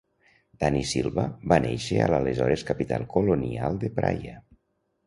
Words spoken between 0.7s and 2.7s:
Silva va néixer a l'aleshores